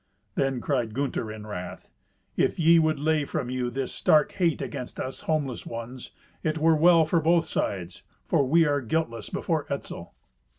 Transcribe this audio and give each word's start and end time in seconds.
Then 0.33 0.61
cried 0.61 0.95
Gunther 0.95 1.31
in 1.31 1.45
wrath, 1.45 1.91
"If 2.35 2.57
ye 2.57 2.79
would 2.79 2.97
lay 2.99 3.23
from 3.23 3.51
you 3.51 3.69
this 3.69 3.91
stark 3.91 4.31
hate 4.31 4.59
against 4.59 4.99
us 4.99 5.19
homeless 5.29 5.63
ones, 5.63 6.09
it 6.41 6.57
were 6.57 6.75
well 6.75 7.05
for 7.05 7.19
both 7.21 7.45
sides, 7.45 8.01
for 8.25 8.43
we 8.43 8.65
are 8.65 8.81
guiltless 8.81 9.29
before 9.29 9.67
Etzel." 9.71 10.15